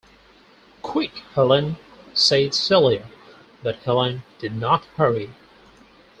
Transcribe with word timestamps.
"Quick, 0.81 1.11
Helene," 1.35 1.77
said 2.15 2.55
Celia. 2.55 3.05
But 3.61 3.75
Helene 3.83 4.23
did 4.39 4.55
not 4.55 4.83
hurry. 4.97 5.29